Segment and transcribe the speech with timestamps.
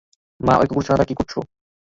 [0.39, 1.35] মা, ওই কুকুরছানাটা কী করছে?